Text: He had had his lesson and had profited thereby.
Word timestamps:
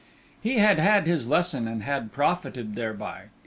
He 0.41 0.57
had 0.57 0.79
had 0.79 1.05
his 1.05 1.27
lesson 1.27 1.67
and 1.67 1.83
had 1.83 2.11
profited 2.11 2.73
thereby. 2.73 3.25